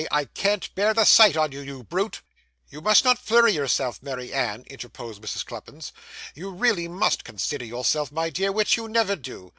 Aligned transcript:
I 0.09 0.25
can't 0.25 0.73
bear 0.73 0.95
the 0.95 1.05
sight 1.05 1.37
on 1.37 1.51
you, 1.51 1.59
you 1.59 1.83
brute.' 1.83 2.23
'You 2.69 2.81
must 2.81 3.05
not 3.05 3.19
flurry 3.19 3.51
yourself, 3.53 4.01
Mary 4.01 4.33
Ann,' 4.33 4.63
interposed 4.65 5.21
Mrs. 5.21 5.45
Cluppins. 5.45 5.91
'You 6.33 6.49
really 6.49 6.87
must 6.87 7.23
consider 7.23 7.65
yourself, 7.65 8.11
my 8.11 8.31
dear, 8.31 8.51
which 8.51 8.77
you 8.77 8.87
never 8.89 9.15
do. 9.15 9.49